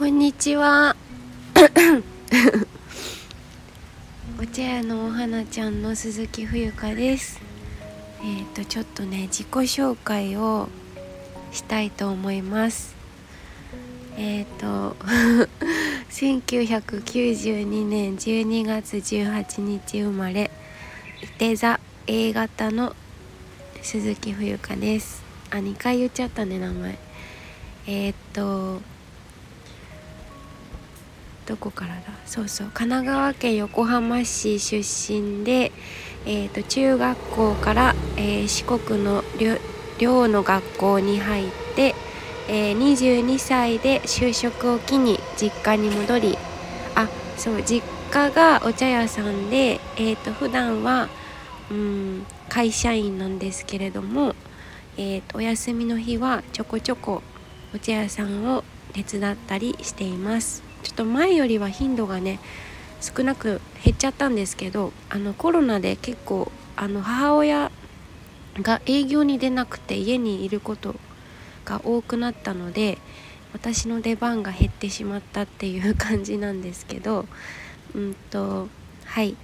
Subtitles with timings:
[0.00, 0.96] こんにちは。
[4.40, 7.38] お茶屋のお花ちゃんの鈴木冬香です。
[8.22, 10.70] えっ、ー、とちょっとね自己紹介を
[11.52, 12.94] したいと思います。
[14.16, 14.96] えっ、ー、と
[16.08, 20.50] 1992年12月18日生まれ
[21.22, 22.96] 伊手座 A 型の
[23.82, 25.22] 鈴木冬香です。
[25.50, 26.98] あ2回言っちゃったね名前。
[27.86, 28.80] えっ、ー、と
[31.46, 32.02] どこからだ？
[32.26, 35.72] そうそう神奈川県横浜市出身で、
[36.26, 39.24] えーと、中学校から、えー、四国の
[39.98, 41.94] 寮の学校に入って、
[42.48, 46.38] えー、22歳で就職を機に実家に戻り
[46.94, 51.08] あそう実家がお茶屋さんで、えーと、普段は
[51.70, 54.34] うん会社員なんですけれども、
[54.96, 57.22] えーとお休みの日はちょこちょこ
[57.74, 60.69] お茶屋さんを手伝ったりしています。
[60.82, 62.38] ちょっと前よりは頻度がね
[63.00, 67.70] 少なく減っちゃったんですけどあのコロナで結構あの母親
[68.56, 70.96] が営業に出なくて家にいること
[71.64, 72.98] が多くなったので
[73.52, 77.26] 私の出番が減ってしまったっていう感じなんですけど
[77.94, 78.68] うんと
[79.04, 79.36] はい。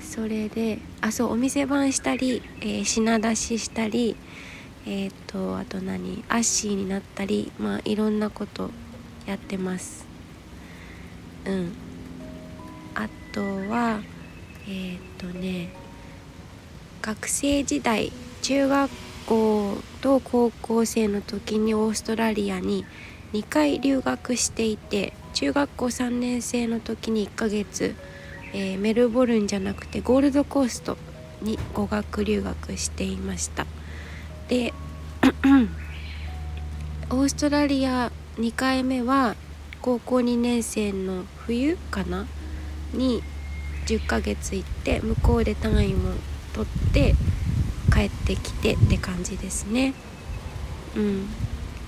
[0.00, 4.16] それであそうお店番したり、えー、品出ししたり
[4.86, 8.70] えっ、ー、とあと何アッシーになったりまあいろんなこと
[9.26, 10.09] やってます。
[11.46, 11.72] うん。
[12.94, 14.00] あとは
[14.68, 15.70] えっ、とね
[17.02, 18.90] 学生時代中学
[19.26, 22.84] 校と高校生の時にオーストラリアに
[23.32, 27.94] 2回留学していて中学校3年生の時に1ヶ月、
[28.52, 30.98] えー、メルボルンじゃなくてゴールドコースト
[31.40, 33.66] に語学留学していました。
[34.48, 34.74] で
[37.10, 39.36] オーストラリア2回目は
[39.82, 42.26] 高校2年生の冬かな？
[42.92, 43.22] に
[43.86, 46.12] 10ヶ月行って向こうで単位も
[46.54, 47.14] 取って
[47.92, 49.94] 帰ってきてって感じですね。
[50.96, 51.26] うん。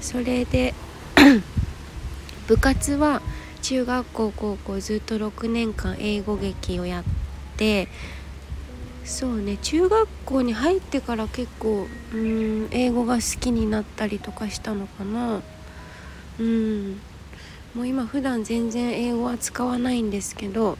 [0.00, 0.74] それで
[2.48, 3.20] 部活は
[3.62, 7.04] 中学校高校ずっと6年間英語劇をやっ
[7.56, 7.86] て
[9.04, 15.40] そうね中学校に入ってから結構うん英語が好きになったりとかしたのかな。
[16.40, 17.00] うん。
[17.74, 20.76] もう今普段全然英語は使わないんですけど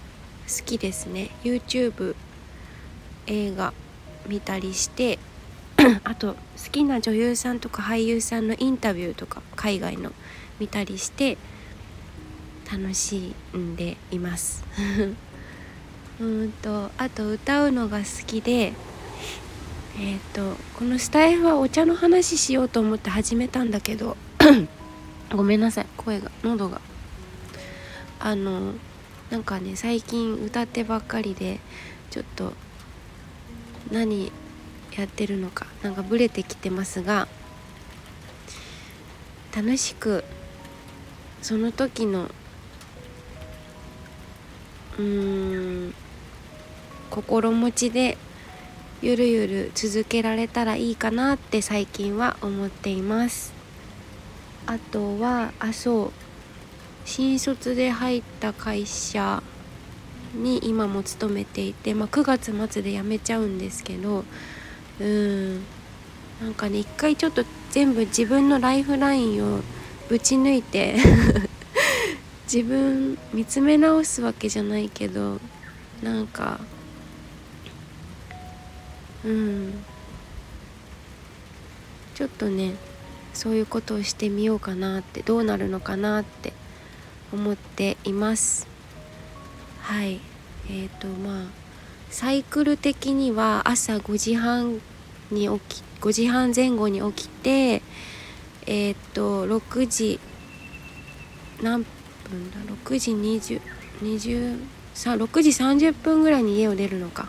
[0.46, 1.30] 好きですね。
[1.42, 2.14] YouTube
[3.26, 3.72] 映画
[4.26, 5.18] 見たりして
[6.04, 10.12] あと好きな女優さんとか俳優さんのインタビューとか海外の
[10.58, 11.38] 見たりして
[12.70, 14.64] 楽しんでいます。
[16.20, 18.74] うんとあと歌うのが好きで
[19.98, 24.16] えっ、ー、とこのスタイフはお茶の話しようと思って始めたんだけど
[25.34, 25.86] ごめんなさい。
[25.96, 26.80] 声が喉が。
[28.20, 28.74] あの
[29.30, 31.58] なんかね最近歌ってばっかりで
[32.10, 32.52] ちょっと
[33.90, 34.30] 何
[34.96, 37.26] やってるのかなんかブレてきてますが
[39.56, 40.22] 楽しく
[41.40, 42.30] その時の
[44.98, 45.94] うーん
[47.10, 48.18] 心持ちで
[49.00, 53.61] ゆるゆる続けられたらいいかなって最近は思っています。
[54.66, 56.12] あとはあそう
[57.04, 59.42] 新卒で入った会社
[60.34, 64.24] に今も勤めていて、まあ、9月末で辞めちゃうんですけど
[65.00, 65.62] うん。
[66.42, 69.60] なんかね一回ちょっと全部自分のライフラインを
[70.08, 70.96] ぶち抜いて
[72.52, 75.40] 自分見つめ直すわけじゃないけど
[76.02, 76.60] なんか
[79.24, 79.84] うん。
[82.14, 82.74] ちょっとね
[83.34, 86.52] そういうことをしてみようかなってどうなるのかなって
[87.32, 88.66] 思っています。
[89.80, 90.20] はい。
[90.68, 91.44] え、ー、とまあ
[92.10, 94.80] サイクル的には朝5時半
[95.30, 97.82] に起き5時半前後に起きて
[98.66, 100.20] えっ、ー、と6時
[101.62, 103.12] 何分だ？6時
[104.00, 104.58] 2020
[104.94, 107.28] 6時30分ぐらいに家を出るのか。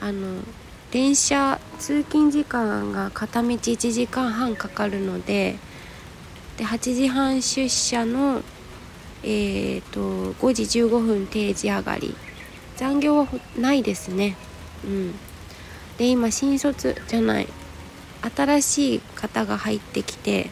[0.00, 0.42] あの
[0.94, 5.56] 電車通勤時間が片道1時間半かかるので
[6.56, 8.42] で8時半出社の
[9.26, 12.14] えーと、5時15分定時上がり。
[12.76, 14.36] 残業はないですね。
[14.84, 15.14] うん。
[15.96, 17.48] で今新卒じゃない。
[18.36, 20.50] 新しい方が入ってきて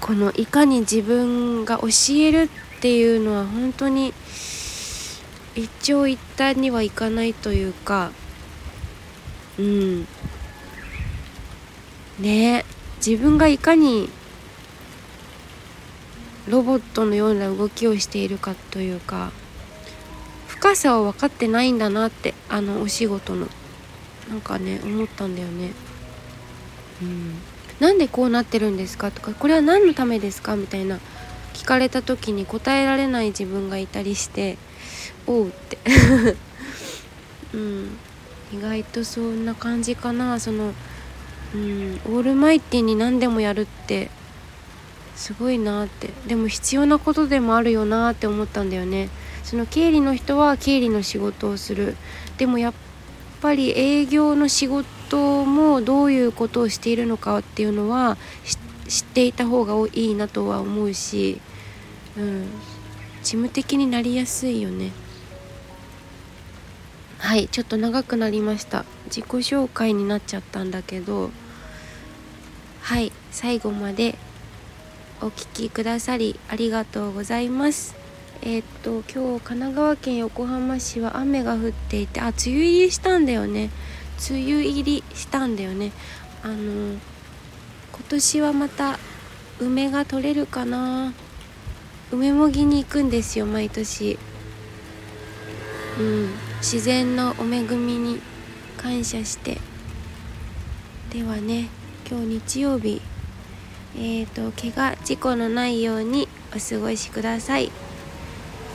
[0.00, 4.12] このいかに自分が教えるっていうのは本当に
[5.54, 8.12] 一長一短にはいかないというか
[9.58, 10.06] うん。
[12.18, 12.64] ね。
[13.04, 14.08] 自分がいかに
[16.48, 19.30] ロボットのような動きをしているかというか
[20.46, 23.48] 深さを分かってないんだなってあのお仕事の。
[24.28, 25.72] なんかね思ったんだよね。
[27.00, 27.34] うん、
[27.80, 30.98] なんでこうなってるんですかとかこれは何のためですかみたいな
[31.54, 34.58] 聞かれた時に答えられない自分がいたりして
[35.28, 35.78] おうって。
[37.54, 37.98] うん。
[38.52, 40.40] 意外とそんな感じかな。
[40.40, 40.72] その
[41.54, 44.10] うんオールマイティに何でもやるって
[45.14, 46.10] すごいなって。
[46.26, 49.10] でも必要なことでもあるよなって思ったんだよね。
[49.44, 51.96] その経理の人は経理の仕事をする。
[52.38, 52.74] でもやっ
[53.40, 58.16] ぱり営業の仕事もどういうことをしているのかっていうのは
[58.88, 61.40] 知っていた方がいいなとは思うし、
[62.16, 62.46] うん、
[63.22, 64.92] 事務的になりやすいよね。
[67.18, 68.84] はいちょっと長くなりました。
[69.06, 71.30] 自己紹介になっちゃったんだけど。
[72.80, 74.16] はい最後まで
[75.20, 77.96] お聴きくださりありがとうございます。
[78.40, 83.70] えー、っと今日神奈川県横浜市は雨が降っていてあ梅雨入りしたんだよね。
[84.30, 85.92] 梅雨入りしたんだよね。
[86.42, 87.00] あの今
[88.08, 88.98] 年はまた
[89.58, 91.12] 梅が取れるかな。
[92.10, 94.18] 梅もぎに行くんですよ毎年。
[95.98, 96.47] うん。
[96.60, 98.20] 自然のお恵みに
[98.76, 99.58] 感謝して。
[101.10, 101.68] ではね
[102.10, 103.00] 今日日曜日
[103.96, 107.70] えーと怪我事故のないようにお過ごしください。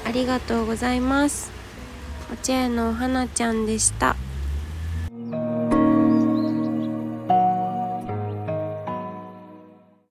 [0.05, 1.51] ありがとうございます。
[2.31, 4.15] お茶屋のお花ちゃんでした。